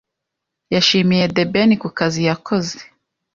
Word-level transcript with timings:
yashimiye 0.73 1.25
The 1.35 1.43
Ben 1.51 1.69
ku 1.81 1.87
kazi 1.97 2.21
yakoze 2.29 2.77